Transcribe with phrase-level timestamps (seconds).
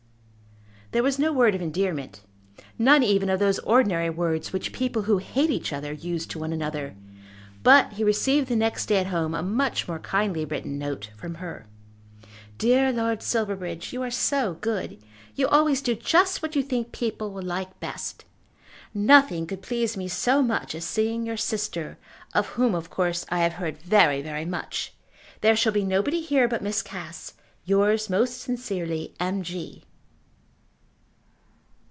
[0.93, 2.19] There was no word of endearment,
[2.77, 6.51] none even of those ordinary words which people who hate each other use to one
[6.51, 6.97] another.
[7.63, 11.35] But he received the next day at home a much more kindly written note from
[11.35, 11.65] her:
[12.57, 15.01] DEAR LORD SILVERBRIDGE, You are so good!
[15.33, 18.25] You always do just what you think people will like best.
[18.93, 21.99] Nothing could please me so much as seeing your sister,
[22.33, 24.93] of whom of course I have heard very very much.
[25.39, 27.35] There shall be nobody here but Miss Cass.
[27.63, 29.41] Yours most sincerely, M.
[29.41, 29.85] G.